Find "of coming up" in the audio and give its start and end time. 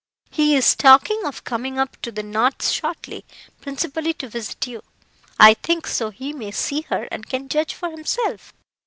1.25-1.95